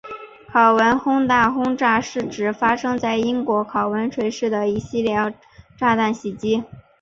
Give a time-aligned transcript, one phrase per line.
[0.51, 5.13] 考文垂大轰炸是指发生在英国考文垂市的一系列
[5.77, 6.63] 炸弹袭击。